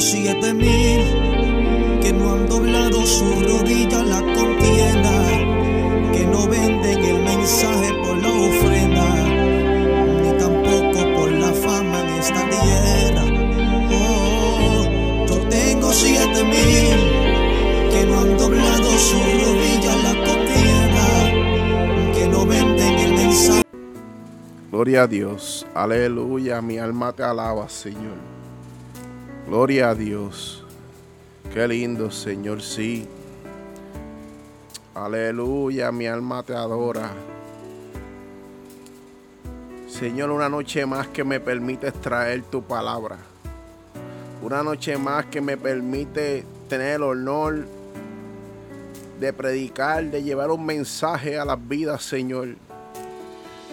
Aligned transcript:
siete 0.00 0.54
mil 0.54 1.00
que 2.00 2.12
no 2.12 2.32
han 2.32 2.48
doblado 2.48 3.04
su 3.04 3.24
rodilla 3.24 4.02
la 4.04 4.20
contienda, 4.20 5.12
que 6.12 6.24
no 6.26 6.46
venden 6.46 7.04
el 7.04 7.22
mensaje 7.22 7.92
por 8.04 8.16
la 8.16 8.28
ofrenda, 8.28 9.08
ni 10.22 10.38
tampoco 10.38 11.14
por 11.16 11.32
la 11.32 11.52
fama 11.52 12.00
en 12.00 12.08
esta 12.20 12.48
tierra. 12.48 13.24
Oh, 13.90 15.26
yo 15.26 15.36
tengo 15.48 15.92
siete 15.92 16.44
mil 16.44 17.90
que 17.90 18.06
no 18.06 18.20
han 18.20 18.38
doblado 18.38 18.90
su 18.98 19.16
rodilla 19.16 19.96
la 20.04 20.14
contienda, 20.26 21.06
que 22.14 22.28
no 22.28 22.46
venden 22.46 22.94
el 22.98 23.14
mensaje. 23.14 23.62
Gloria 24.70 25.02
a 25.02 25.06
Dios, 25.06 25.66
aleluya, 25.74 26.62
mi 26.62 26.78
alma 26.78 27.12
te 27.12 27.24
alaba, 27.24 27.68
Señor. 27.68 28.37
Gloria 29.48 29.88
a 29.88 29.94
Dios. 29.94 30.62
Qué 31.54 31.66
lindo, 31.66 32.10
Señor, 32.10 32.60
sí. 32.60 33.08
Aleluya, 34.94 35.90
mi 35.90 36.06
alma 36.06 36.42
te 36.42 36.54
adora. 36.54 37.10
Señor, 39.88 40.32
una 40.32 40.50
noche 40.50 40.84
más 40.84 41.08
que 41.08 41.24
me 41.24 41.40
permite 41.40 41.90
traer 41.92 42.42
tu 42.42 42.62
palabra. 42.62 43.16
Una 44.42 44.62
noche 44.62 44.98
más 44.98 45.24
que 45.24 45.40
me 45.40 45.56
permite 45.56 46.44
tener 46.68 46.96
el 46.96 47.04
honor 47.04 47.64
de 49.18 49.32
predicar, 49.32 50.04
de 50.10 50.22
llevar 50.22 50.50
un 50.50 50.66
mensaje 50.66 51.38
a 51.38 51.46
las 51.46 51.66
vidas, 51.66 52.02
Señor. 52.02 52.48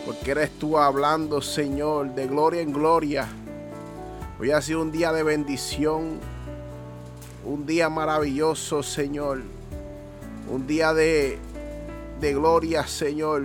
Porque 0.05 0.31
eres 0.31 0.51
tú 0.51 0.77
hablando, 0.77 1.41
Señor, 1.41 2.15
de 2.15 2.27
gloria 2.27 2.61
en 2.61 2.71
gloria 2.71 3.27
Hoy 4.37 4.51
ha 4.51 4.61
sido 4.61 4.81
un 4.81 4.91
día 4.91 5.13
de 5.13 5.23
bendición, 5.23 6.19
un 7.45 7.65
día 7.65 7.87
maravilloso, 7.87 8.83
Señor. 8.83 9.41
Un 10.51 10.67
día 10.67 10.93
de, 10.93 11.37
de 12.19 12.33
gloria, 12.33 12.85
Señor. 12.85 13.43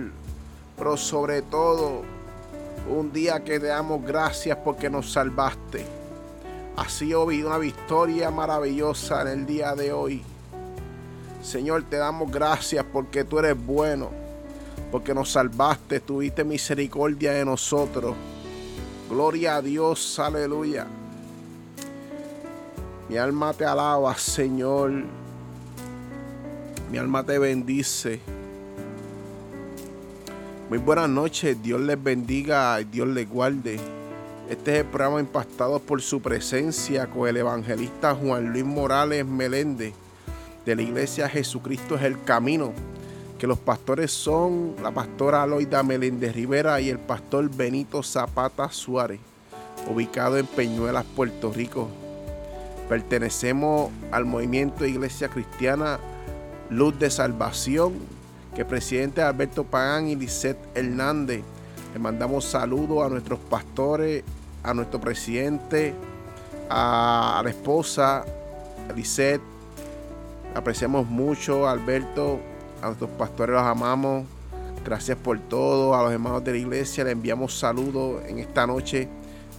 Pero 0.77 0.97
sobre 0.97 1.43
todo, 1.43 2.01
un 2.89 3.13
día 3.13 3.41
que 3.41 3.57
te 3.57 3.67
damos 3.67 4.03
gracias 4.03 4.57
porque 4.65 4.89
nos 4.89 5.13
salvaste. 5.13 5.85
Ha 6.75 6.89
sido 6.89 7.23
una 7.23 7.57
victoria 7.57 8.29
maravillosa 8.29 9.21
en 9.21 9.27
el 9.29 9.45
día 9.45 9.73
de 9.75 9.93
hoy. 9.93 10.21
Señor, 11.41 11.83
te 11.89 11.95
damos 11.95 12.29
gracias 12.29 12.83
porque 12.91 13.23
tú 13.23 13.39
eres 13.39 13.55
bueno, 13.65 14.09
porque 14.91 15.13
nos 15.13 15.31
salvaste, 15.31 16.01
tuviste 16.01 16.43
misericordia 16.43 17.31
de 17.31 17.45
nosotros. 17.45 18.13
Gloria 19.11 19.57
a 19.57 19.61
Dios, 19.61 20.17
aleluya. 20.19 20.87
Mi 23.09 23.17
alma 23.17 23.51
te 23.51 23.65
alaba, 23.65 24.15
Señor. 24.15 25.03
Mi 26.89 26.97
alma 26.97 27.21
te 27.21 27.37
bendice. 27.37 28.21
Muy 30.69 30.77
buenas 30.77 31.09
noches, 31.09 31.61
Dios 31.61 31.81
les 31.81 32.01
bendiga 32.01 32.79
y 32.79 32.85
Dios 32.85 33.09
les 33.09 33.29
guarde. 33.29 33.81
Este 34.49 34.71
es 34.71 34.77
el 34.79 34.85
programa 34.85 35.19
impactado 35.19 35.79
por 35.79 36.01
su 36.01 36.21
presencia 36.21 37.07
con 37.07 37.27
el 37.27 37.35
evangelista 37.35 38.15
Juan 38.15 38.53
Luis 38.53 38.63
Morales 38.63 39.25
Meléndez 39.25 39.93
de 40.65 40.75
la 40.75 40.83
iglesia 40.83 41.27
Jesucristo 41.27 41.95
es 41.95 42.03
el 42.03 42.23
Camino 42.23 42.71
que 43.41 43.47
los 43.47 43.57
pastores 43.57 44.11
son 44.11 44.75
la 44.83 44.91
pastora 44.91 45.41
Aloida 45.41 45.81
Meléndez 45.81 46.35
Rivera 46.35 46.79
y 46.79 46.89
el 46.89 46.99
pastor 46.99 47.49
Benito 47.49 48.03
Zapata 48.03 48.69
Suárez, 48.69 49.19
ubicado 49.91 50.37
en 50.37 50.45
Peñuelas, 50.45 51.03
Puerto 51.15 51.51
Rico. 51.51 51.87
Pertenecemos 52.87 53.89
al 54.11 54.25
movimiento 54.25 54.85
Iglesia 54.85 55.27
Cristiana 55.27 55.99
Luz 56.69 56.99
de 56.99 57.09
Salvación, 57.09 57.93
que 58.55 58.63
presidente 58.63 59.23
Alberto 59.23 59.63
Pagán 59.63 60.07
y 60.07 60.15
Lisette 60.15 60.59
Hernández. 60.75 61.41
Le 61.93 61.99
mandamos 61.99 62.45
saludos 62.45 63.03
a 63.03 63.09
nuestros 63.09 63.39
pastores, 63.39 64.23
a 64.61 64.71
nuestro 64.75 65.01
presidente, 65.01 65.95
a, 66.69 67.41
la 67.43 67.49
esposa, 67.49 68.23
Lisette. 68.95 69.41
Apreciamos 70.53 71.07
mucho, 71.07 71.67
Alberto, 71.67 72.39
a 72.81 72.87
nuestros 72.87 73.09
pastores 73.11 73.55
los 73.55 73.63
amamos. 73.63 74.25
Gracias 74.83 75.17
por 75.17 75.39
todo. 75.39 75.95
A 75.95 76.03
los 76.03 76.11
hermanos 76.11 76.43
de 76.43 76.51
la 76.51 76.57
iglesia 76.57 77.03
le 77.03 77.11
enviamos 77.11 77.57
saludos 77.57 78.23
en 78.27 78.39
esta 78.39 78.65
noche 78.65 79.07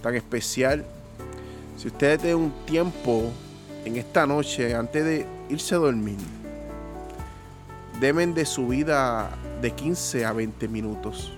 tan 0.01 0.15
especial. 0.15 0.83
Si 1.77 1.87
ustedes 1.87 2.19
tienen 2.19 2.37
un 2.37 2.51
tiempo 2.65 3.31
en 3.85 3.97
esta 3.97 4.27
noche 4.27 4.75
antes 4.75 5.03
de 5.03 5.25
irse 5.49 5.75
a 5.75 5.79
dormir, 5.79 6.17
deben 7.99 8.33
de 8.33 8.45
su 8.45 8.67
vida 8.67 9.29
de 9.61 9.71
15 9.71 10.25
a 10.25 10.33
20 10.33 10.67
minutos 10.67 11.33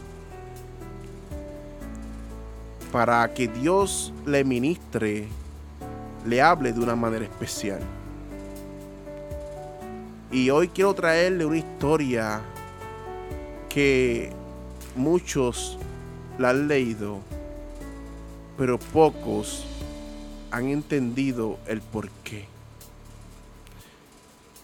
para 2.92 3.34
que 3.34 3.50
Dios 3.50 4.14
le 4.26 4.46
ministre, 4.46 5.28
le 6.26 6.42
hable 6.42 6.72
de 6.72 6.80
una 6.80 6.96
manera 6.96 7.26
especial. 7.26 7.82
Y 10.32 10.50
hoy 10.50 10.70
quiero 10.70 10.94
traerle 10.94 11.46
una 11.46 11.58
historia 11.58 12.42
que 13.70 14.32
muchos 14.96 15.78
la 16.40 16.50
han 16.50 16.68
leído, 16.68 17.20
pero 18.58 18.80
pocos 18.80 19.66
han 20.52 20.70
entendido 20.70 21.60
el 21.68 21.82
por 21.82 22.10
qué. 22.24 22.46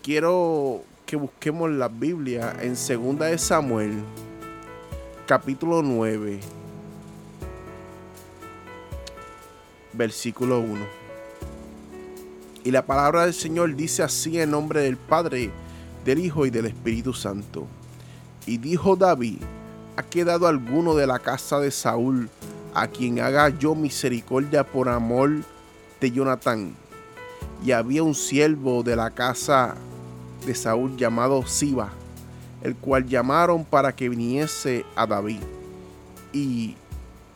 Quiero 0.01 0.83
que 1.05 1.15
busquemos 1.15 1.69
la 1.69 1.89
Biblia 1.89 2.55
en 2.59 2.73
2 2.73 3.19
de 3.19 3.37
Samuel, 3.37 3.93
capítulo 5.27 5.83
9, 5.83 6.39
versículo 9.93 10.59
1. 10.59 11.00
Y 12.63 12.69
la 12.69 12.85
palabra 12.85 13.23
del 13.25 13.33
Señor 13.33 13.75
dice 13.75 14.03
así 14.03 14.39
en 14.39 14.51
nombre 14.51 14.81
del 14.81 14.95
Padre, 14.95 15.49
del 16.05 16.19
Hijo 16.19 16.45
y 16.45 16.51
del 16.51 16.67
Espíritu 16.67 17.11
Santo. 17.11 17.65
Y 18.45 18.59
dijo 18.59 18.95
David, 18.95 19.39
¿ha 19.97 20.03
quedado 20.03 20.45
alguno 20.45 20.93
de 20.93 21.07
la 21.07 21.17
casa 21.17 21.59
de 21.59 21.71
Saúl 21.71 22.29
a 22.75 22.87
quien 22.87 23.19
haga 23.19 23.49
yo 23.49 23.73
misericordia 23.73 24.63
por 24.63 24.89
amor 24.89 25.31
de 25.99 26.11
Jonatán? 26.11 26.75
Y 27.65 27.71
había 27.71 28.03
un 28.03 28.13
siervo 28.13 28.83
de 28.83 28.95
la 28.95 29.09
casa 29.09 29.75
de 30.45 30.53
Saúl 30.53 30.95
llamado 30.97 31.43
Siba, 31.47 31.89
el 32.61 32.75
cual 32.75 33.07
llamaron 33.07 33.65
para 33.65 33.95
que 33.95 34.07
viniese 34.07 34.85
a 34.95 35.07
David. 35.07 35.41
Y 36.31 36.75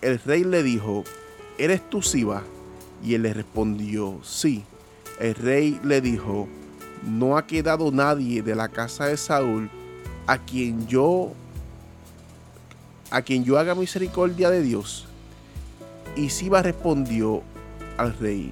el 0.01 0.19
rey 0.19 0.43
le 0.43 0.61
dijo, 0.61 1.03
¿eres 1.57 1.81
tú 1.89 2.03
Siba? 2.03 2.43
Y 3.03 3.15
él 3.15 3.23
le 3.23 3.33
respondió, 3.33 4.19
sí 4.23 4.63
el 5.19 5.35
rey 5.35 5.79
le 5.83 6.01
dijo, 6.01 6.47
no 7.03 7.37
ha 7.37 7.45
quedado 7.45 7.91
nadie 7.91 8.41
de 8.41 8.55
la 8.55 8.67
casa 8.67 9.05
de 9.05 9.17
Saúl 9.17 9.69
a 10.27 10.37
quien 10.37 10.87
yo 10.87 11.33
a 13.11 13.21
quien 13.21 13.43
yo 13.43 13.57
haga 13.57 13.75
misericordia 13.75 14.49
de 14.49 14.61
Dios. 14.61 15.07
Y 16.15 16.29
Siba 16.29 16.61
respondió 16.61 17.43
al 17.97 18.17
rey, 18.17 18.51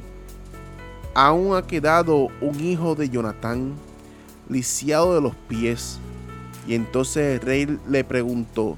aún 1.13 1.55
ha 1.55 1.65
quedado 1.65 2.27
un 2.39 2.59
hijo 2.61 2.95
de 2.95 3.09
Jonatán, 3.09 3.73
lisiado 4.47 5.15
de 5.15 5.21
los 5.21 5.35
pies. 5.35 5.99
Y 6.67 6.75
entonces 6.75 7.41
el 7.41 7.45
rey 7.45 7.79
le 7.89 8.03
preguntó, 8.03 8.77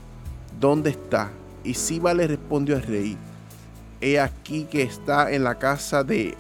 ¿dónde 0.59 0.91
está? 0.91 1.31
Y 1.63 1.73
Siba 1.73 2.13
le 2.13 2.27
respondió 2.27 2.75
al 2.75 2.83
rey, 2.83 3.17
he 4.01 4.19
aquí 4.19 4.63
que 4.63 4.81
está 4.83 5.31
en 5.31 5.43
la 5.43 5.55
casa 5.55 6.03
de 6.03 6.35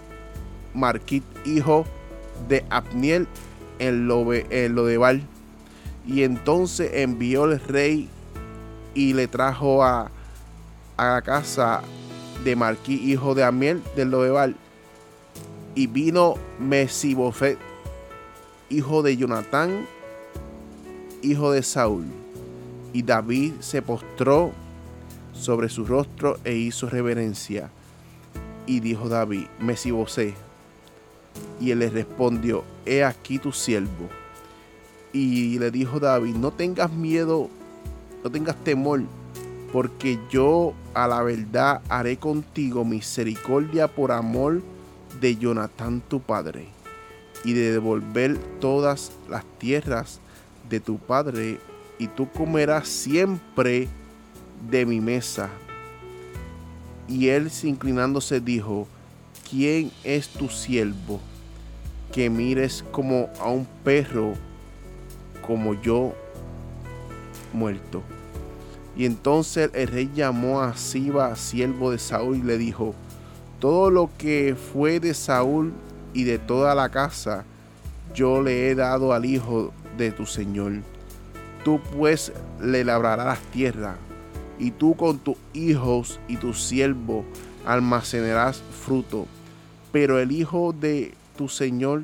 Marquit, 0.75 1.23
hijo 1.45 1.85
de 2.47 2.65
Abniel 2.69 3.27
en 3.79 4.07
Lodebar. 4.07 5.19
Y 6.05 6.23
entonces 6.23 6.91
envió 6.93 7.45
el 7.45 7.59
rey 7.59 8.09
y 8.93 9.13
le 9.13 9.27
trajo 9.27 9.83
a, 9.83 10.11
a 10.97 11.05
la 11.05 11.21
casa 11.21 11.81
de 12.43 12.55
Marquí, 12.55 12.95
hijo 13.11 13.33
de 13.35 13.43
Amiel 13.43 13.81
de 13.95 14.05
Lodebar. 14.05 14.53
Y 15.73 15.87
vino 15.87 16.35
Mesibofet, 16.59 17.57
hijo 18.69 19.01
de 19.01 19.17
Jonatán, 19.17 19.85
hijo 21.21 21.51
de 21.51 21.63
Saúl. 21.63 22.05
Y 22.93 23.01
David 23.01 23.53
se 23.59 23.81
postró 23.81 24.51
sobre 25.33 25.67
su 25.67 25.85
rostro 25.85 26.37
e 26.45 26.53
hizo 26.53 26.89
reverencia. 26.89 27.69
Y 28.67 28.79
dijo 28.79 29.09
David, 29.09 29.47
Mesibosé, 29.59 30.33
y 31.59 31.71
él 31.71 31.79
le 31.79 31.89
respondió, 31.89 32.63
he 32.85 33.03
aquí 33.03 33.39
tu 33.39 33.51
siervo. 33.51 34.09
Y 35.13 35.57
le 35.59 35.71
dijo 35.71 35.99
David, 35.99 36.35
no 36.35 36.51
tengas 36.51 36.91
miedo, 36.91 37.49
no 38.23 38.29
tengas 38.29 38.55
temor, 38.63 39.03
porque 39.71 40.19
yo 40.29 40.73
a 40.93 41.07
la 41.07 41.21
verdad 41.21 41.81
haré 41.89 42.17
contigo 42.17 42.83
misericordia 42.83 43.87
por 43.87 44.11
amor 44.11 44.61
de 45.21 45.37
Jonatán 45.37 46.01
tu 46.07 46.19
padre, 46.19 46.67
y 47.43 47.53
de 47.53 47.71
devolver 47.71 48.37
todas 48.59 49.11
las 49.29 49.45
tierras 49.57 50.19
de 50.69 50.79
tu 50.79 50.97
padre, 50.97 51.59
y 51.97 52.07
tú 52.07 52.29
comerás 52.29 52.89
siempre 52.89 53.87
de 54.69 54.85
mi 54.85 54.99
mesa. 54.99 55.49
Y 57.07 57.27
él 57.29 57.49
inclinándose 57.63 58.41
dijo, 58.41 58.87
¿quién 59.49 59.91
es 60.03 60.27
tu 60.27 60.49
siervo? 60.49 61.19
Que 62.11 62.29
mires 62.29 62.83
como 62.91 63.29
a 63.39 63.49
un 63.49 63.67
perro, 63.83 64.33
como 65.45 65.79
yo 65.81 66.13
muerto. 67.53 68.01
Y 68.97 69.05
entonces 69.05 69.69
el 69.73 69.87
rey 69.87 70.11
llamó 70.13 70.61
a 70.61 70.75
Siba, 70.77 71.35
siervo 71.35 71.91
de 71.91 71.99
Saúl, 71.99 72.37
y 72.37 72.41
le 72.41 72.57
dijo, 72.57 72.95
todo 73.59 73.89
lo 73.89 74.09
que 74.17 74.55
fue 74.55 74.99
de 74.99 75.13
Saúl 75.13 75.73
y 76.13 76.23
de 76.23 76.39
toda 76.39 76.75
la 76.75 76.89
casa, 76.89 77.43
yo 78.13 78.41
le 78.41 78.69
he 78.69 78.75
dado 78.75 79.11
al 79.13 79.25
hijo 79.25 79.73
de 79.97 80.11
tu 80.11 80.25
señor. 80.25 80.73
Tú 81.63 81.79
pues 81.97 82.31
le 82.61 82.83
labrarás 82.83 83.25
las 83.25 83.39
tierras, 83.51 83.97
y 84.57 84.71
tú 84.71 84.95
con 84.95 85.19
tus 85.19 85.35
hijos 85.53 86.19
y 86.29 86.37
tus 86.37 86.63
siervos 86.63 87.25
almacenarás 87.65 88.61
fruto. 88.85 89.25
Pero 89.91 90.19
el 90.19 90.31
hijo 90.31 90.73
de 90.73 91.13
tu 91.37 91.49
señor, 91.49 92.03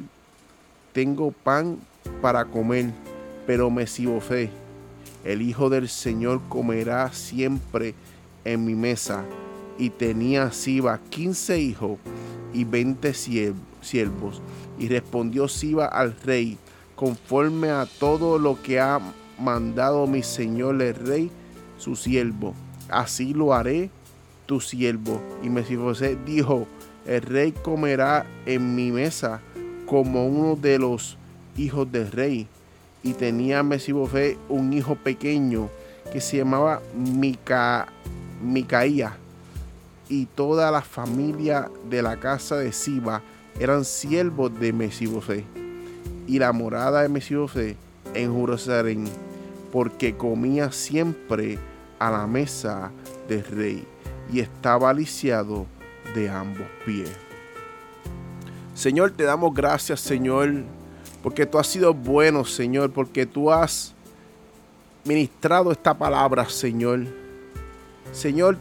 tengo 0.93 1.31
pan 1.31 1.77
para 2.21 2.45
comer, 2.45 2.91
pero 3.45 3.69
me 3.69 3.85
fe 3.85 4.49
el 5.23 5.43
hijo 5.43 5.69
del 5.69 5.87
Señor 5.87 6.41
comerá 6.49 7.13
siempre 7.13 7.93
en 8.43 8.65
mi 8.65 8.75
mesa. 8.75 9.23
Y 9.77 9.89
tenía 9.89 10.51
Siba 10.51 10.99
quince 11.09 11.59
hijos 11.59 11.97
y 12.53 12.63
veinte 12.63 13.13
siervos. 13.13 14.41
Y 14.79 14.87
respondió 14.87 15.47
Siba 15.47 15.85
al 15.85 16.15
rey, 16.21 16.57
conforme 16.95 17.69
a 17.69 17.87
todo 17.99 18.39
lo 18.39 18.61
que 18.61 18.79
ha 18.79 18.99
mandado 19.39 20.07
mi 20.07 20.23
señor 20.23 20.81
el 20.81 20.95
rey, 20.95 21.31
su 21.77 21.95
siervo. 21.95 22.53
Así 22.89 23.33
lo 23.33 23.53
haré 23.53 23.89
tu 24.51 24.59
siervo. 24.59 25.21
Y 25.41 25.49
Mesifosé 25.49 26.17
dijo, 26.25 26.67
el 27.05 27.21
rey 27.21 27.53
comerá 27.53 28.25
en 28.45 28.75
mi 28.75 28.91
mesa 28.91 29.39
como 29.85 30.27
uno 30.27 30.57
de 30.57 30.77
los 30.77 31.17
hijos 31.55 31.89
del 31.89 32.11
rey 32.11 32.47
y 33.01 33.13
tenía 33.13 33.63
Mesibofé 33.63 34.37
un 34.49 34.73
hijo 34.73 34.95
pequeño 34.95 35.69
que 36.11 36.19
se 36.19 36.35
llamaba 36.35 36.81
Mica, 36.93 37.87
Micaía. 38.43 39.15
Y 40.09 40.25
toda 40.25 40.69
la 40.69 40.81
familia 40.81 41.71
de 41.89 42.01
la 42.01 42.17
casa 42.17 42.57
de 42.57 42.73
Siba 42.73 43.21
eran 43.57 43.85
siervos 43.85 44.51
de 44.59 44.73
Mesibofé 44.73 45.45
y 46.27 46.39
la 46.39 46.51
morada 46.51 47.03
de 47.03 47.07
Mesibofé 47.07 47.77
en 48.13 48.35
Jerusalén 48.35 49.05
porque 49.71 50.17
comía 50.17 50.73
siempre 50.73 51.57
a 51.99 52.11
la 52.11 52.27
mesa 52.27 52.91
del 53.29 53.45
rey 53.45 53.87
y 54.31 54.39
estaba 54.39 54.93
lisiado 54.93 55.65
de 56.15 56.29
ambos 56.29 56.67
pies. 56.85 57.11
Señor, 58.73 59.11
te 59.11 59.23
damos 59.23 59.53
gracias, 59.53 59.99
Señor 59.99 60.63
porque 61.21 61.45
tú 61.45 61.59
has 61.59 61.67
sido 61.67 61.93
bueno, 61.93 62.43
Señor, 62.45 62.91
porque 62.91 63.25
tú 63.25 63.51
has 63.51 63.93
ministrado 65.05 65.71
esta 65.71 65.93
palabra, 65.93 66.49
Señor. 66.49 67.05
Señor, 68.11 68.57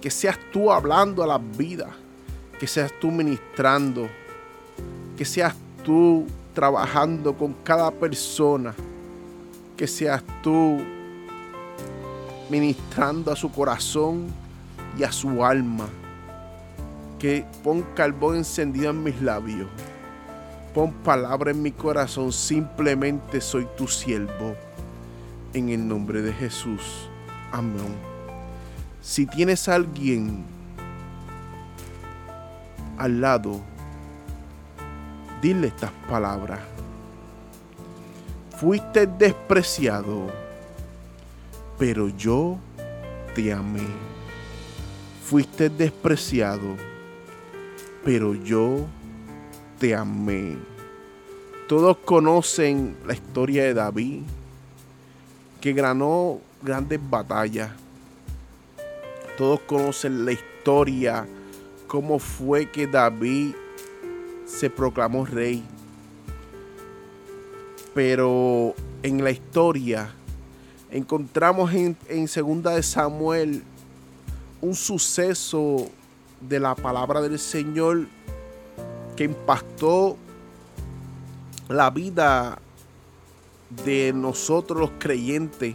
que 0.00 0.10
seas 0.10 0.38
tú 0.52 0.72
hablando 0.72 1.22
a 1.22 1.26
las 1.26 1.56
vidas, 1.56 1.90
que 2.58 2.66
seas 2.66 2.92
tú 3.00 3.10
ministrando, 3.10 4.08
que 5.16 5.24
seas 5.24 5.54
tú 5.84 6.26
trabajando 6.52 7.34
con 7.34 7.52
cada 7.62 7.90
persona, 7.92 8.74
que 9.76 9.86
seas 9.86 10.22
tú 10.42 10.80
ministrando 12.50 13.32
a 13.32 13.36
su 13.36 13.50
corazón 13.50 14.26
y 14.98 15.04
a 15.04 15.12
su 15.12 15.44
alma. 15.44 15.88
Que 17.18 17.44
pon 17.62 17.84
carbón 17.94 18.36
encendido 18.36 18.90
en 18.90 19.02
mis 19.02 19.20
labios 19.22 19.68
Pon 20.74 20.90
palabra 20.90 21.52
en 21.52 21.62
mi 21.62 21.70
corazón, 21.70 22.32
simplemente 22.32 23.40
soy 23.40 23.64
tu 23.76 23.86
siervo. 23.86 24.56
En 25.52 25.68
el 25.68 25.86
nombre 25.86 26.20
de 26.20 26.32
Jesús. 26.32 27.08
Amén. 27.52 27.94
Si 29.00 29.24
tienes 29.24 29.68
a 29.68 29.76
alguien 29.76 30.44
al 32.98 33.20
lado, 33.20 33.60
dile 35.40 35.68
estas 35.68 35.92
palabras. 36.10 36.58
Fuiste 38.58 39.06
despreciado, 39.06 40.26
pero 41.78 42.08
yo 42.08 42.58
te 43.36 43.52
amé. 43.52 43.86
Fuiste 45.24 45.70
despreciado, 45.70 46.76
pero 48.04 48.34
yo 48.34 48.86
te 49.78 49.94
amé. 49.94 50.58
Todos 51.66 51.96
conocen 51.96 52.94
la 53.06 53.14
historia 53.14 53.64
de 53.64 53.72
David, 53.72 54.20
que 55.62 55.72
ganó 55.72 56.40
grandes 56.60 57.00
batallas. 57.08 57.70
Todos 59.38 59.60
conocen 59.60 60.26
la 60.26 60.32
historia, 60.32 61.26
cómo 61.86 62.18
fue 62.18 62.70
que 62.70 62.86
David 62.86 63.54
se 64.44 64.68
proclamó 64.68 65.24
rey. 65.24 65.64
Pero 67.94 68.74
en 69.02 69.24
la 69.24 69.30
historia 69.30 70.12
encontramos 70.90 71.72
en, 71.72 71.96
en 72.10 72.28
segunda 72.28 72.72
de 72.72 72.82
Samuel 72.82 73.62
un 74.64 74.74
suceso 74.74 75.90
de 76.40 76.58
la 76.58 76.74
palabra 76.74 77.20
del 77.20 77.38
Señor 77.38 78.06
que 79.14 79.24
impactó 79.24 80.16
la 81.68 81.90
vida 81.90 82.58
de 83.84 84.14
nosotros 84.14 84.80
los 84.80 84.90
creyentes, 84.98 85.74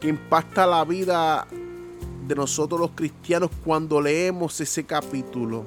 que 0.00 0.08
impacta 0.08 0.66
la 0.66 0.84
vida 0.84 1.46
de 2.26 2.34
nosotros 2.34 2.78
los 2.78 2.90
cristianos 2.90 3.50
cuando 3.64 4.02
leemos 4.02 4.60
ese 4.60 4.84
capítulo. 4.84 5.64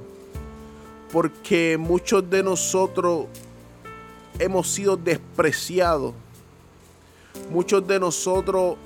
Porque 1.11 1.75
muchos 1.79 2.29
de 2.29 2.43
nosotros 2.43 3.25
hemos 4.37 4.67
sido 4.67 4.95
despreciados. 4.95 6.13
Muchos 7.49 7.85
de 7.87 7.99
nosotros 7.99 8.77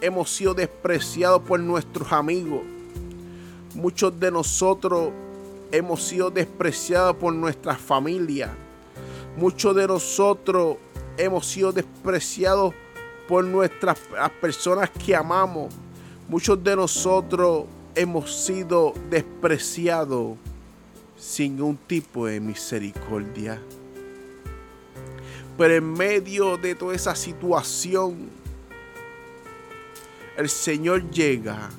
hemos 0.00 0.30
sido 0.30 0.52
despreciados 0.52 1.42
por 1.42 1.60
nuestros 1.60 2.10
amigos. 2.10 2.71
Muchos 3.74 4.18
de 4.20 4.30
nosotros 4.30 5.10
hemos 5.70 6.02
sido 6.02 6.30
despreciados 6.30 7.16
por 7.16 7.32
nuestra 7.32 7.74
familia. 7.74 8.54
Muchos 9.36 9.74
de 9.74 9.86
nosotros 9.86 10.76
hemos 11.16 11.46
sido 11.46 11.72
despreciados 11.72 12.74
por 13.26 13.44
nuestras 13.44 13.98
personas 14.42 14.90
que 14.90 15.16
amamos. 15.16 15.72
Muchos 16.28 16.62
de 16.62 16.76
nosotros 16.76 17.64
hemos 17.94 18.44
sido 18.44 18.92
despreciados 19.08 20.36
sin 21.16 21.62
un 21.62 21.76
tipo 21.76 22.26
de 22.26 22.40
misericordia. 22.40 23.58
Pero 25.56 25.74
en 25.74 25.92
medio 25.92 26.58
de 26.58 26.74
toda 26.74 26.94
esa 26.94 27.14
situación, 27.14 28.28
el 30.36 30.48
Señor 30.50 31.10
llega 31.10 31.70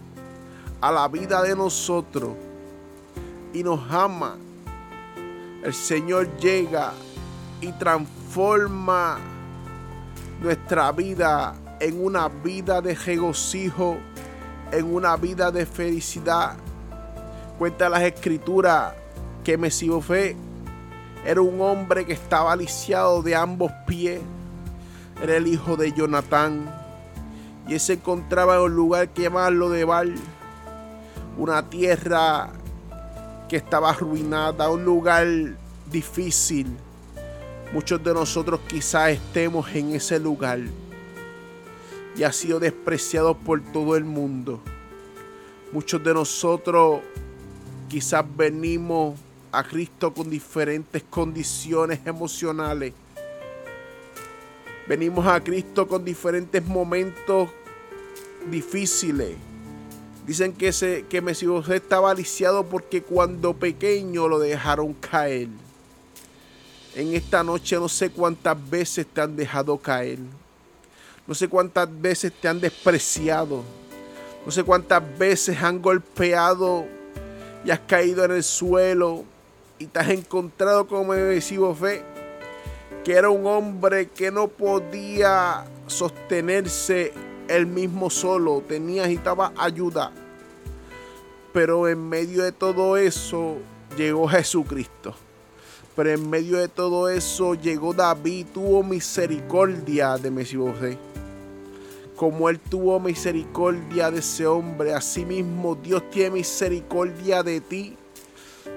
a 0.83 0.91
la 0.91 1.07
vida 1.07 1.41
de 1.41 1.55
nosotros 1.55 2.33
y 3.53 3.63
nos 3.63 3.89
ama. 3.89 4.35
El 5.63 5.73
Señor 5.73 6.35
llega 6.35 6.91
y 7.61 7.71
transforma 7.71 9.17
nuestra 10.41 10.91
vida 10.91 11.55
en 11.79 12.03
una 12.03 12.27
vida 12.27 12.81
de 12.81 12.95
regocijo, 12.95 13.95
en 14.73 14.93
una 14.93 15.15
vida 15.15 15.51
de 15.51 15.65
felicidad. 15.65 16.57
Cuenta 17.57 17.87
las 17.87 18.01
escrituras 18.01 18.93
que 19.41 19.57
Mesibofé 19.57 20.35
era 21.25 21.39
un 21.39 21.61
hombre 21.61 22.05
que 22.05 22.11
estaba 22.11 22.57
lisiado 22.57 23.21
de 23.21 23.37
ambos 23.37 23.71
pies. 23.87 24.19
Era 25.21 25.37
el 25.37 25.47
hijo 25.47 25.77
de 25.77 25.93
Jonatán. 25.93 26.69
Y 27.69 27.75
él 27.75 27.79
se 27.79 27.93
encontraba 27.93 28.55
en 28.55 28.63
un 28.63 28.75
lugar 28.75 29.07
que 29.07 29.21
llamarlo 29.21 29.69
de 29.69 29.85
Val. 29.85 30.15
Una 31.37 31.67
tierra 31.67 32.51
que 33.49 33.57
estaba 33.57 33.89
arruinada, 33.89 34.69
un 34.69 34.85
lugar 34.85 35.27
difícil. 35.91 36.67
Muchos 37.71 38.03
de 38.03 38.13
nosotros 38.13 38.59
quizás 38.67 39.11
estemos 39.11 39.67
en 39.73 39.95
ese 39.95 40.19
lugar 40.19 40.59
y 42.15 42.23
ha 42.23 42.31
sido 42.31 42.59
despreciado 42.59 43.35
por 43.35 43.61
todo 43.61 43.95
el 43.95 44.03
mundo. 44.03 44.61
Muchos 45.71 46.03
de 46.03 46.13
nosotros 46.13 47.01
quizás 47.89 48.23
venimos 48.37 49.19
a 49.51 49.63
Cristo 49.63 50.13
con 50.13 50.29
diferentes 50.29 51.03
condiciones 51.09 51.99
emocionales. 52.05 52.93
Venimos 54.87 55.25
a 55.25 55.41
Cristo 55.43 55.87
con 55.87 56.03
diferentes 56.03 56.63
momentos 56.65 57.49
difíciles. 58.49 59.35
Dicen 60.25 60.53
que, 60.53 60.71
se, 60.71 61.05
que 61.07 61.21
estaba 61.75 62.13
lisiado 62.13 62.65
porque 62.65 63.03
cuando 63.03 63.53
pequeño 63.53 64.27
lo 64.27 64.39
dejaron 64.39 64.93
caer. 64.93 65.49
En 66.95 67.13
esta 67.13 67.43
noche 67.43 67.75
no 67.75 67.89
sé 67.89 68.09
cuántas 68.09 68.57
veces 68.69 69.05
te 69.05 69.19
han 69.19 69.35
dejado 69.35 69.77
caer. 69.77 70.19
No 71.27 71.33
sé 71.33 71.47
cuántas 71.47 71.89
veces 72.01 72.31
te 72.31 72.47
han 72.47 72.61
despreciado. 72.61 73.63
No 74.45 74.51
sé 74.51 74.63
cuántas 74.63 75.01
veces 75.17 75.61
han 75.61 75.81
golpeado 75.81 76.85
y 77.65 77.71
has 77.71 77.79
caído 77.79 78.25
en 78.25 78.31
el 78.31 78.43
suelo 78.43 79.23
y 79.79 79.87
te 79.87 79.99
has 79.99 80.09
encontrado 80.09 80.85
como 80.87 81.13
decimos 81.13 81.77
fe 81.79 82.03
que 83.03 83.13
era 83.13 83.29
un 83.29 83.45
hombre 83.45 84.07
que 84.07 84.31
no 84.31 84.47
podía 84.47 85.65
sostenerse 85.87 87.11
él 87.47 87.67
mismo 87.67 88.09
solo, 88.09 88.63
tenía 88.67 89.03
necesitaba 89.03 89.53
ayuda. 89.57 90.11
Pero 91.53 91.87
en 91.87 92.09
medio 92.09 92.43
de 92.43 92.51
todo 92.51 92.97
eso 92.97 93.57
llegó 93.97 94.27
Jesucristo. 94.27 95.15
Pero 95.95 96.09
en 96.09 96.29
medio 96.29 96.57
de 96.57 96.67
todo 96.67 97.07
eso 97.09 97.53
llegó 97.53 97.93
David, 97.93 98.47
tuvo 98.53 98.83
misericordia 98.83 100.17
de 100.17 100.31
Mesibosé. 100.31 100.97
Como 102.15 102.49
él 102.49 102.59
tuvo 102.59 102.99
misericordia 102.99 104.09
de 104.09 104.19
ese 104.19 104.47
hombre, 104.47 104.93
asimismo 104.93 105.75
Dios 105.75 106.09
tiene 106.09 106.31
misericordia 106.31 107.43
de 107.43 107.61
ti 107.61 107.97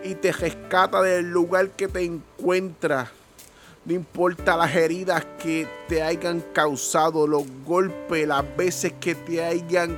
y 0.05 0.15
te 0.15 0.33
rescata 0.33 1.01
del 1.01 1.31
lugar 1.31 1.71
que 1.71 1.89
te 1.89 2.05
encuentras. 2.05 3.09
No 3.87 3.95
importa 3.95 4.57
las 4.57 4.75
heridas 4.75 5.25
que 5.41 5.69
te 5.87 6.03
hayan 6.03 6.41
causado, 6.53 7.25
los 7.25 7.45
golpes, 7.65 8.27
las 8.27 8.45
veces 8.57 8.93
que 8.99 9.15
te 9.15 9.45
hayan 9.45 9.97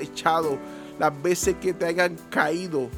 echado, 0.00 0.58
las 0.98 1.22
veces 1.22 1.54
que 1.60 1.72
te 1.72 1.86
hayan 1.86 2.16
caído. 2.30 2.88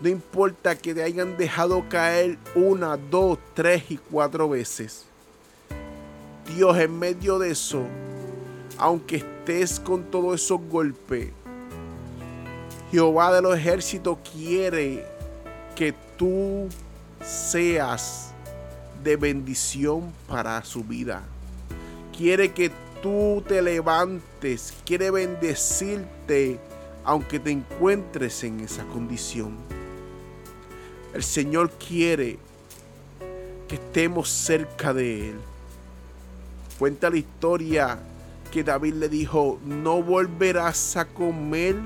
No 0.00 0.08
importa 0.08 0.76
que 0.78 0.94
te 0.94 1.02
hayan 1.02 1.36
dejado 1.36 1.88
caer 1.88 2.38
una, 2.54 2.96
dos, 2.96 3.40
tres 3.54 3.90
y 3.90 3.96
cuatro 3.96 4.48
veces. 4.48 5.04
Dios 6.54 6.78
en 6.78 6.96
medio 6.96 7.40
de 7.40 7.50
eso, 7.50 7.82
aunque 8.76 9.16
estés 9.16 9.80
con 9.80 10.04
todos 10.04 10.40
esos 10.40 10.60
golpes, 10.70 11.30
Jehová 12.92 13.34
de 13.34 13.42
los 13.42 13.58
ejércitos 13.58 14.18
quiere 14.32 15.04
que 15.74 15.92
tú 16.16 16.68
seas 17.20 18.32
de 19.02 19.16
bendición 19.16 20.12
para 20.26 20.62
su 20.64 20.84
vida. 20.84 21.22
Quiere 22.16 22.52
que 22.52 22.70
tú 23.02 23.42
te 23.46 23.62
levantes, 23.62 24.74
quiere 24.84 25.10
bendecirte 25.10 26.58
aunque 27.04 27.40
te 27.40 27.50
encuentres 27.50 28.44
en 28.44 28.60
esa 28.60 28.84
condición. 28.84 29.56
El 31.14 31.22
Señor 31.22 31.70
quiere 31.70 32.38
que 33.66 33.76
estemos 33.76 34.28
cerca 34.28 34.92
de 34.92 35.30
Él. 35.30 35.36
Cuenta 36.78 37.08
la 37.08 37.16
historia 37.16 37.98
que 38.50 38.62
David 38.62 38.94
le 38.94 39.08
dijo, 39.08 39.58
no 39.64 40.02
volverás 40.02 40.96
a 40.96 41.06
comer 41.06 41.76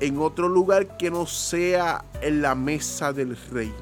en 0.00 0.18
otro 0.18 0.48
lugar 0.48 0.96
que 0.96 1.10
no 1.10 1.26
sea 1.26 2.04
en 2.20 2.42
la 2.42 2.54
mesa 2.54 3.12
del 3.12 3.36
rey. 3.50 3.72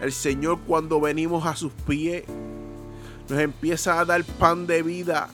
El 0.00 0.12
Señor 0.12 0.58
cuando 0.66 1.00
venimos 1.00 1.46
a 1.46 1.56
sus 1.56 1.72
pies 1.72 2.24
nos 3.28 3.40
empieza 3.40 3.98
a 3.98 4.04
dar 4.04 4.22
pan 4.24 4.66
de 4.66 4.82
vida, 4.82 5.28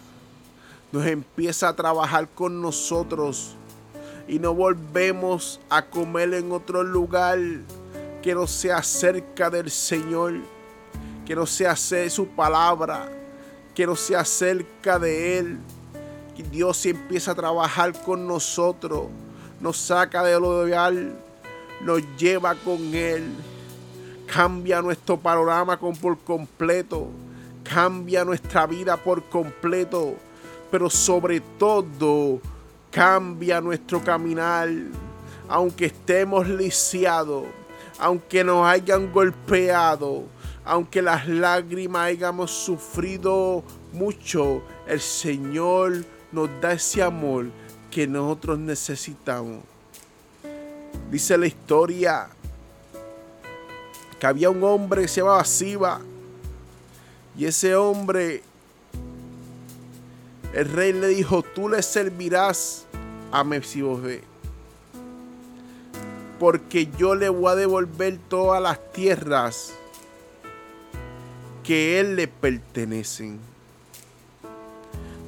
nos 0.92 1.04
empieza 1.07 1.69
a 1.69 1.76
trabajar 1.76 2.28
con 2.28 2.62
nosotros 2.62 3.57
y 4.28 4.38
no 4.38 4.54
volvemos 4.54 5.61
a 5.69 5.85
comer 5.87 6.33
en 6.35 6.52
otro 6.52 6.83
lugar 6.83 7.38
que 8.23 8.35
no 8.35 8.47
sea 8.47 8.83
cerca 8.83 9.50
del 9.50 9.71
Señor, 9.71 10.35
que 11.26 11.35
no 11.35 11.45
sea 11.45 11.75
su 11.76 12.28
palabra, 12.28 13.11
que 13.75 13.85
no 13.85 13.97
sea 13.97 14.25
cerca 14.25 14.99
de 14.99 15.38
Él. 15.38 15.59
Que 16.37 16.45
Dios 16.45 16.87
empieza 16.87 17.33
a 17.33 17.35
trabajar 17.35 17.92
con 18.04 18.26
nosotros, 18.26 19.09
nos 19.61 19.76
saca 19.76 20.23
de 20.23 20.40
lo 20.40 20.64
real, 20.64 21.14
nos 21.83 22.00
lleva 22.16 22.54
con 22.54 22.95
Él, 22.95 23.35
cambia 24.33 24.81
nuestro 24.81 25.19
panorama 25.19 25.79
por 25.79 26.19
completo, 26.21 27.09
cambia 27.62 28.25
nuestra 28.25 28.67
vida 28.67 28.97
por 28.97 29.23
completo, 29.25 30.15
pero 30.71 30.89
sobre 30.89 31.41
todo 31.59 32.41
cambia 32.91 33.61
nuestro 33.61 34.03
caminar, 34.03 34.71
aunque 35.49 35.87
estemos 35.87 36.49
lisiados, 36.49 37.45
aunque 37.99 38.43
nos 38.43 38.67
hayan 38.67 39.12
golpeado, 39.12 40.25
aunque 40.65 41.03
las 41.03 41.29
lágrimas 41.29 42.07
hayamos 42.07 42.51
sufrido 42.51 43.62
mucho, 43.93 44.62
el 44.87 45.01
Señor 45.01 46.07
nos 46.33 46.49
da 46.59 46.73
ese 46.73 47.03
amor 47.03 47.49
que 47.91 48.07
nosotros 48.07 48.59
necesitamos. 48.59 49.59
Dice 51.11 51.37
la 51.37 51.47
historia 51.47 52.29
que 54.23 54.29
había 54.29 54.50
un 54.50 54.62
hombre 54.62 55.02
que 55.02 55.09
se 55.09 55.21
llamaba 55.21 55.45
Siba 55.45 56.00
y 57.37 57.45
ese 57.45 57.75
hombre, 57.75 58.41
el 60.55 60.73
rey 60.73 60.93
le 60.93 61.09
dijo, 61.09 61.43
tú 61.43 61.69
le 61.69 61.83
servirás 61.83 62.87
a 63.33 63.43
Mefibosé 63.43 64.23
porque 66.38 66.88
yo 66.97 67.17
le 67.17 67.31
voy 67.31 67.50
a 67.50 67.57
devolver 67.57 68.17
todas 68.29 68.62
las 68.62 68.93
tierras 68.93 69.73
que 71.64 71.99
él 71.99 72.14
le 72.14 72.29
pertenecen. 72.29 73.41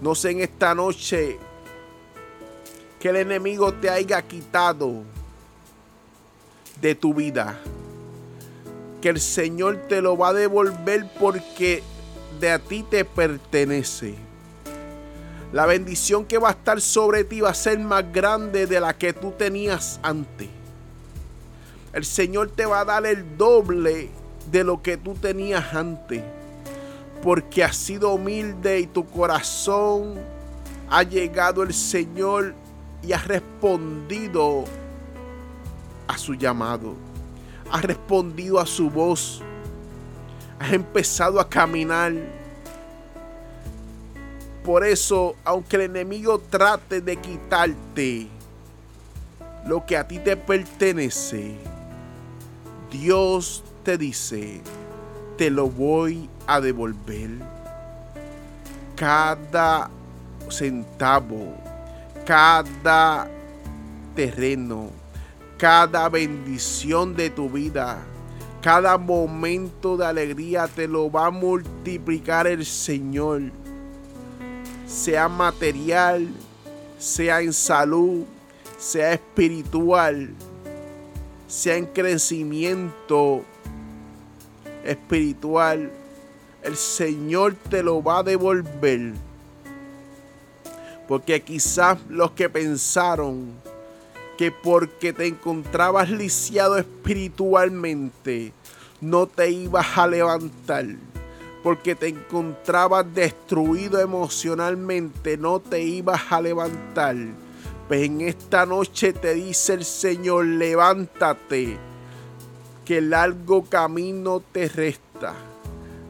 No 0.02 0.14
sé 0.14 0.30
en 0.30 0.40
esta 0.42 0.72
noche 0.72 1.36
que 3.00 3.08
el 3.08 3.16
enemigo 3.16 3.74
te 3.74 3.90
haya 3.90 4.22
quitado 4.22 5.02
de 6.80 6.94
tu 6.94 7.12
vida. 7.12 7.58
Que 9.04 9.10
el 9.10 9.20
Señor 9.20 9.84
te 9.86 10.00
lo 10.00 10.16
va 10.16 10.28
a 10.28 10.32
devolver 10.32 11.06
porque 11.20 11.82
de 12.40 12.50
a 12.50 12.58
ti 12.58 12.82
te 12.82 13.04
pertenece. 13.04 14.14
La 15.52 15.66
bendición 15.66 16.24
que 16.24 16.38
va 16.38 16.48
a 16.48 16.52
estar 16.52 16.80
sobre 16.80 17.22
ti 17.22 17.42
va 17.42 17.50
a 17.50 17.54
ser 17.54 17.78
más 17.80 18.10
grande 18.10 18.66
de 18.66 18.80
la 18.80 18.96
que 18.96 19.12
tú 19.12 19.32
tenías 19.32 20.00
antes. 20.02 20.48
El 21.92 22.06
Señor 22.06 22.52
te 22.52 22.64
va 22.64 22.80
a 22.80 22.86
dar 22.86 23.04
el 23.04 23.36
doble 23.36 24.08
de 24.50 24.64
lo 24.64 24.80
que 24.80 24.96
tú 24.96 25.12
tenías 25.12 25.74
antes 25.74 26.22
porque 27.22 27.62
has 27.62 27.76
sido 27.76 28.14
humilde 28.14 28.80
y 28.80 28.86
tu 28.86 29.04
corazón 29.04 30.14
ha 30.88 31.02
llegado 31.02 31.62
el 31.62 31.74
Señor 31.74 32.54
y 33.02 33.12
has 33.12 33.26
respondido 33.26 34.64
a 36.08 36.16
su 36.16 36.32
llamado. 36.32 37.13
Has 37.70 37.82
respondido 37.82 38.60
a 38.60 38.66
su 38.66 38.90
voz. 38.90 39.42
Has 40.58 40.72
empezado 40.72 41.40
a 41.40 41.48
caminar. 41.48 42.12
Por 44.64 44.84
eso, 44.84 45.36
aunque 45.44 45.76
el 45.76 45.82
enemigo 45.82 46.38
trate 46.38 47.00
de 47.00 47.16
quitarte 47.16 48.28
lo 49.66 49.84
que 49.84 49.96
a 49.96 50.08
ti 50.08 50.18
te 50.18 50.36
pertenece, 50.36 51.54
Dios 52.90 53.62
te 53.82 53.98
dice, 53.98 54.62
te 55.36 55.50
lo 55.50 55.68
voy 55.68 56.30
a 56.46 56.60
devolver 56.60 57.30
cada 58.94 59.90
centavo, 60.48 61.54
cada 62.24 63.28
terreno, 64.14 64.90
cada 65.58 66.08
bendición 66.08 67.14
de 67.14 67.30
tu 67.30 67.48
vida, 67.48 68.02
cada 68.60 68.98
momento 68.98 69.96
de 69.96 70.06
alegría 70.06 70.68
te 70.68 70.88
lo 70.88 71.10
va 71.10 71.26
a 71.26 71.30
multiplicar 71.30 72.46
el 72.46 72.64
Señor. 72.64 73.42
Sea 74.86 75.28
material, 75.28 76.28
sea 76.98 77.40
en 77.40 77.52
salud, 77.52 78.24
sea 78.78 79.12
espiritual, 79.12 80.30
sea 81.46 81.76
en 81.76 81.86
crecimiento 81.86 83.44
espiritual, 84.84 85.90
el 86.62 86.76
Señor 86.76 87.54
te 87.68 87.82
lo 87.82 88.02
va 88.02 88.18
a 88.18 88.22
devolver. 88.22 89.12
Porque 91.06 91.42
quizás 91.42 91.98
los 92.08 92.30
que 92.32 92.48
pensaron 92.48 93.52
que 94.36 94.50
porque 94.50 95.12
te 95.12 95.26
encontrabas 95.26 96.10
lisiado 96.10 96.76
espiritualmente, 96.76 98.52
no 99.00 99.26
te 99.26 99.50
ibas 99.50 99.96
a 99.96 100.06
levantar. 100.06 100.86
Porque 101.62 101.94
te 101.94 102.08
encontrabas 102.08 103.06
destruido 103.14 103.98
emocionalmente, 103.98 105.38
no 105.38 105.60
te 105.60 105.80
ibas 105.80 106.20
a 106.30 106.40
levantar. 106.40 107.16
Pues 107.88 108.02
en 108.02 108.20
esta 108.22 108.66
noche 108.66 109.12
te 109.12 109.34
dice 109.34 109.74
el 109.74 109.84
Señor, 109.84 110.44
levántate, 110.44 111.78
que 112.84 113.00
largo 113.00 113.64
camino 113.64 114.42
te 114.52 114.68
resta. 114.68 115.34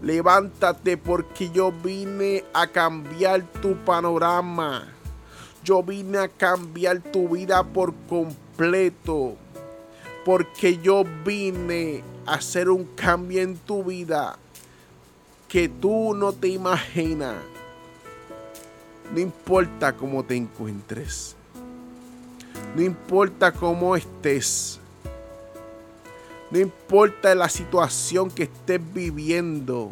Levántate 0.02 0.96
porque 0.96 1.50
yo 1.50 1.72
vine 1.72 2.44
a 2.52 2.66
cambiar 2.66 3.42
tu 3.62 3.76
panorama. 3.84 4.93
Yo 5.64 5.82
vine 5.82 6.18
a 6.18 6.28
cambiar 6.28 7.00
tu 7.00 7.30
vida 7.30 7.64
por 7.64 7.94
completo. 8.08 9.36
Porque 10.24 10.78
yo 10.78 11.04
vine 11.24 12.04
a 12.26 12.34
hacer 12.34 12.68
un 12.68 12.84
cambio 12.84 13.40
en 13.40 13.56
tu 13.56 13.82
vida 13.82 14.38
que 15.48 15.68
tú 15.68 16.14
no 16.14 16.32
te 16.32 16.48
imaginas. 16.48 17.36
No 19.12 19.20
importa 19.20 19.94
cómo 19.94 20.24
te 20.24 20.36
encuentres. 20.36 21.34
No 22.74 22.82
importa 22.82 23.52
cómo 23.52 23.96
estés. 23.96 24.80
No 26.50 26.58
importa 26.58 27.34
la 27.34 27.48
situación 27.48 28.30
que 28.30 28.44
estés 28.44 28.80
viviendo. 28.92 29.90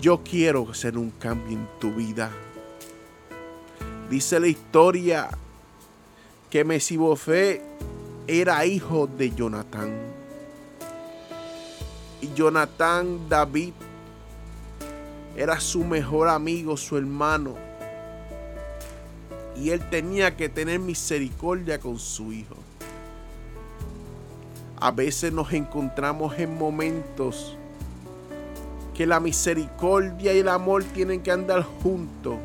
Yo 0.00 0.22
quiero 0.22 0.68
hacer 0.70 0.96
un 0.96 1.10
cambio 1.10 1.58
en 1.58 1.68
tu 1.78 1.92
vida. 1.92 2.30
Dice 4.10 4.40
la 4.40 4.48
historia 4.48 5.28
que 6.50 6.64
Mesibofé 6.64 7.62
era 8.26 8.66
hijo 8.66 9.06
de 9.06 9.30
Jonatán. 9.30 9.92
Y 12.20 12.34
Jonatán 12.34 13.28
David 13.28 13.72
era 15.36 15.60
su 15.60 15.84
mejor 15.84 16.28
amigo, 16.28 16.76
su 16.76 16.96
hermano. 16.96 17.54
Y 19.56 19.70
él 19.70 19.88
tenía 19.90 20.36
que 20.36 20.48
tener 20.48 20.80
misericordia 20.80 21.78
con 21.78 21.96
su 22.00 22.32
hijo. 22.32 22.56
A 24.80 24.90
veces 24.90 25.32
nos 25.32 25.52
encontramos 25.52 26.36
en 26.36 26.58
momentos 26.58 27.56
que 28.92 29.06
la 29.06 29.20
misericordia 29.20 30.32
y 30.32 30.38
el 30.38 30.48
amor 30.48 30.82
tienen 30.82 31.22
que 31.22 31.30
andar 31.30 31.62
juntos 31.62 32.36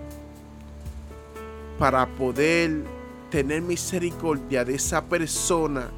para 1.77 2.05
poder 2.05 2.84
tener 3.29 3.62
misericordia 3.62 4.63
de 4.63 4.75
esa 4.75 5.03
persona 5.03 5.89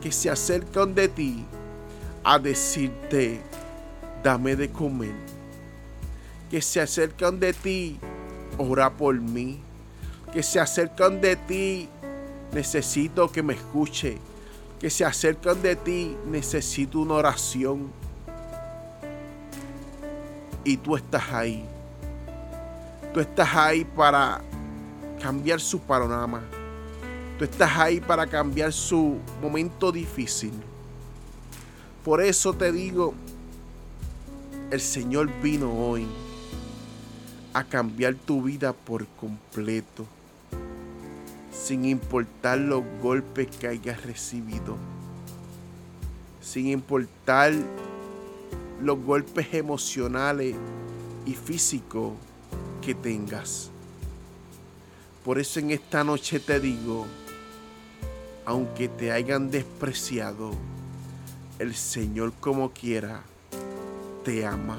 que 0.00 0.12
se 0.12 0.28
acerca 0.28 0.84
de 0.86 1.08
ti 1.08 1.44
a 2.24 2.38
decirte, 2.38 3.40
dame 4.22 4.56
de 4.56 4.70
comer. 4.70 5.14
Que 6.50 6.60
se 6.60 6.80
acercan 6.80 7.40
de 7.40 7.52
ti, 7.52 7.98
ora 8.58 8.90
por 8.90 9.18
mí. 9.20 9.60
Que 10.32 10.42
se 10.42 10.60
acercan 10.60 11.20
de 11.20 11.36
ti, 11.36 11.88
necesito 12.52 13.30
que 13.30 13.42
me 13.42 13.54
escuche 13.54 14.18
que 14.82 14.90
se 14.90 15.04
acercan 15.04 15.62
de 15.62 15.76
ti 15.76 16.16
necesito 16.26 16.98
una 16.98 17.14
oración. 17.14 17.92
Y 20.64 20.76
tú 20.76 20.96
estás 20.96 21.32
ahí. 21.32 21.64
Tú 23.14 23.20
estás 23.20 23.54
ahí 23.54 23.84
para 23.84 24.40
cambiar 25.22 25.60
su 25.60 25.78
panorama. 25.78 26.42
Tú 27.38 27.44
estás 27.44 27.78
ahí 27.78 28.00
para 28.00 28.26
cambiar 28.26 28.72
su 28.72 29.18
momento 29.40 29.92
difícil. 29.92 30.52
Por 32.04 32.20
eso 32.20 32.52
te 32.52 32.72
digo, 32.72 33.14
el 34.70 34.80
Señor 34.80 35.30
vino 35.40 35.72
hoy 35.72 36.06
a 37.54 37.62
cambiar 37.62 38.14
tu 38.16 38.42
vida 38.42 38.72
por 38.72 39.06
completo 39.06 40.04
sin 41.52 41.84
importar 41.84 42.58
los 42.58 42.82
golpes 43.00 43.46
que 43.56 43.68
hayas 43.68 44.02
recibido, 44.04 44.76
sin 46.40 46.66
importar 46.66 47.52
los 48.80 48.98
golpes 48.98 49.54
emocionales 49.54 50.56
y 51.24 51.34
físicos 51.34 52.14
que 52.80 52.94
tengas. 52.94 53.71
Por 55.24 55.38
eso 55.38 55.60
en 55.60 55.70
esta 55.70 56.02
noche 56.02 56.40
te 56.40 56.58
digo, 56.58 57.06
aunque 58.44 58.88
te 58.88 59.12
hayan 59.12 59.50
despreciado, 59.50 60.52
el 61.60 61.76
Señor 61.76 62.32
como 62.40 62.72
quiera 62.72 63.22
te 64.24 64.44
ama. 64.44 64.78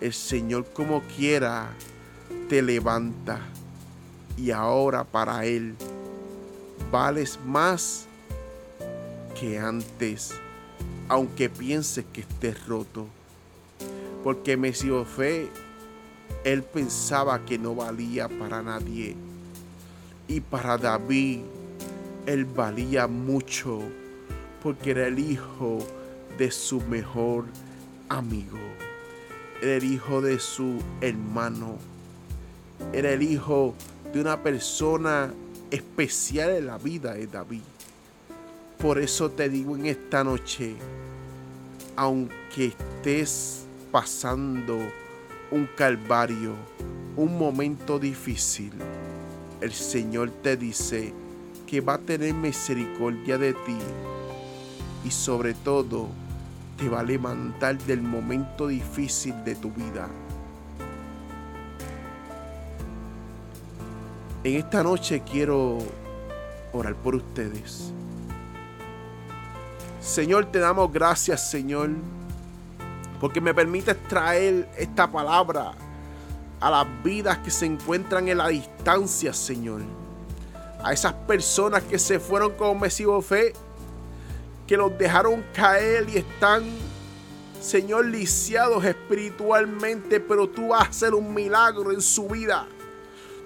El 0.00 0.12
Señor 0.12 0.66
como 0.72 1.02
quiera 1.02 1.70
te 2.48 2.62
levanta 2.62 3.40
y 4.36 4.52
ahora 4.52 5.04
para 5.04 5.44
Él 5.44 5.74
vales 6.90 7.38
más 7.44 8.06
que 9.38 9.58
antes, 9.58 10.32
aunque 11.08 11.48
pienses 11.48 12.04
que 12.12 12.20
estés 12.20 12.66
roto. 12.66 13.06
Porque 14.22 14.56
Mesiofé, 14.56 15.48
él 16.44 16.62
pensaba 16.62 17.44
que 17.44 17.58
no 17.58 17.74
valía 17.74 18.28
para 18.28 18.62
nadie. 18.62 19.16
Y 20.30 20.40
para 20.40 20.78
David, 20.78 21.40
él 22.24 22.44
valía 22.44 23.08
mucho, 23.08 23.80
porque 24.62 24.92
era 24.92 25.08
el 25.08 25.18
hijo 25.18 25.78
de 26.38 26.52
su 26.52 26.80
mejor 26.82 27.46
amigo. 28.08 28.60
Era 29.60 29.74
el 29.74 29.82
hijo 29.82 30.20
de 30.20 30.38
su 30.38 30.78
hermano. 31.00 31.78
Era 32.92 33.10
el 33.10 33.24
hijo 33.24 33.74
de 34.14 34.20
una 34.20 34.40
persona 34.40 35.34
especial 35.72 36.50
en 36.50 36.66
la 36.68 36.78
vida 36.78 37.14
de 37.14 37.26
David. 37.26 37.62
Por 38.78 39.00
eso 39.00 39.32
te 39.32 39.48
digo 39.48 39.76
en 39.76 39.86
esta 39.86 40.22
noche, 40.22 40.76
aunque 41.96 42.66
estés 42.66 43.64
pasando 43.90 44.78
un 45.50 45.68
calvario, 45.76 46.54
un 47.16 47.36
momento 47.36 47.98
difícil, 47.98 48.72
el 49.60 49.72
Señor 49.72 50.30
te 50.42 50.56
dice 50.56 51.12
que 51.66 51.80
va 51.80 51.94
a 51.94 51.98
tener 51.98 52.34
misericordia 52.34 53.38
de 53.38 53.52
ti 53.52 53.78
y 55.04 55.10
sobre 55.10 55.54
todo 55.54 56.08
te 56.76 56.88
va 56.88 57.00
a 57.00 57.02
levantar 57.02 57.76
del 57.78 58.02
momento 58.02 58.68
difícil 58.68 59.34
de 59.44 59.54
tu 59.54 59.70
vida. 59.70 60.08
En 64.42 64.56
esta 64.56 64.82
noche 64.82 65.22
quiero 65.30 65.78
orar 66.72 66.94
por 66.94 67.14
ustedes. 67.14 67.92
Señor, 70.00 70.46
te 70.46 70.58
damos 70.58 70.90
gracias, 70.90 71.50
Señor, 71.50 71.90
porque 73.20 73.42
me 73.42 73.52
permites 73.52 73.96
traer 74.08 74.66
esta 74.78 75.12
palabra 75.12 75.74
a 76.60 76.70
las 76.70 77.02
vidas 77.02 77.38
que 77.38 77.50
se 77.50 77.66
encuentran 77.66 78.28
en 78.28 78.38
la 78.38 78.48
distancia, 78.48 79.32
Señor. 79.32 79.80
A 80.82 80.92
esas 80.92 81.12
personas 81.12 81.82
que 81.82 81.98
se 81.98 82.20
fueron 82.20 82.52
con 82.52 82.80
fe, 83.22 83.54
que 84.66 84.76
los 84.76 84.96
dejaron 84.96 85.44
caer 85.54 86.08
y 86.08 86.18
están, 86.18 86.64
Señor, 87.60 88.06
lisiados 88.06 88.84
espiritualmente, 88.84 90.20
pero 90.20 90.48
tú 90.48 90.68
vas 90.68 90.82
a 90.82 90.90
hacer 90.90 91.14
un 91.14 91.34
milagro 91.34 91.92
en 91.92 92.00
su 92.00 92.28
vida. 92.28 92.66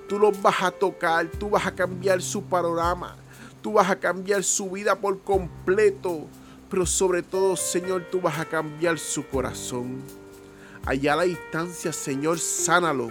Tú 0.09 0.19
los 0.19 0.41
vas 0.43 0.63
a 0.63 0.71
tocar, 0.71 1.27
tú 1.27 1.51
vas 1.51 1.67
a 1.67 1.75
cambiar 1.75 2.21
su 2.21 2.43
panorama, 2.43 3.17
tú 3.63 3.73
vas 3.75 3.89
a 3.89 3.97
cambiar 3.97 4.43
su 4.45 4.71
vida 4.71 4.97
por 4.97 5.21
completo, 5.21 6.27
pero 6.69 6.85
sobre 6.85 7.23
todo, 7.23 7.57
Señor, 7.57 8.07
tú 8.11 8.21
vas 8.21 8.39
a 8.39 8.45
cambiar 8.45 8.99
su 8.99 9.27
corazón. 9.27 10.24
Allá 10.87 11.15
a 11.15 11.17
la 11.17 11.23
distancia, 11.23 11.93
Señor, 11.93 12.39
sánalo. 12.39 13.09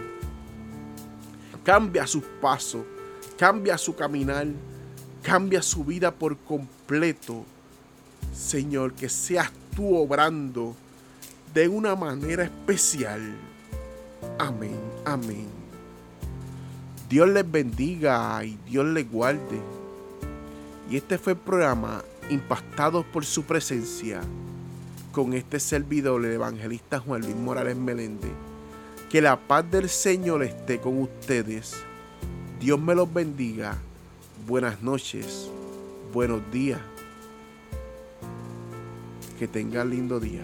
Cambia 1.63 2.05
sus 2.05 2.23
pasos, 2.39 2.83
cambia 3.37 3.77
su 3.77 3.95
caminar, 3.95 4.47
cambia 5.23 5.61
su 5.61 5.83
vida 5.83 6.13
por 6.13 6.37
completo. 6.37 7.45
Señor, 8.31 8.93
que 8.93 9.09
seas 9.09 9.51
tú 9.75 9.95
obrando 9.95 10.75
de 11.53 11.67
una 11.67 11.95
manera 11.95 12.43
especial. 12.43 13.21
Amén, 14.37 14.79
amén. 15.05 15.47
Dios 17.09 17.27
les 17.29 17.49
bendiga 17.49 18.43
y 18.45 18.57
Dios 18.67 18.85
les 18.85 19.09
guarde. 19.09 19.59
Y 20.89 20.97
este 20.97 21.17
fue 21.17 21.33
el 21.33 21.39
programa 21.39 22.03
Impactados 22.29 23.05
por 23.05 23.25
su 23.25 23.43
presencia 23.43 24.21
con 25.13 25.33
este 25.33 25.59
servidor, 25.61 26.25
el 26.25 26.33
evangelista 26.33 26.99
Juan 26.99 27.21
Luis 27.21 27.35
Morales 27.35 27.77
Meléndez. 27.77 28.31
Que 29.09 29.21
la 29.21 29.39
paz 29.39 29.69
del 29.69 29.87
Señor 29.87 30.43
esté 30.43 30.79
con 30.79 30.99
ustedes. 30.99 31.75
Dios 32.59 32.79
me 32.81 32.95
los 32.95 33.13
bendiga 33.13 33.77
buenas 34.47 34.81
noches, 34.81 35.49
buenos 36.11 36.41
días. 36.51 36.79
Que 39.37 39.47
tengan 39.47 39.91
lindo 39.91 40.19
día. 40.19 40.43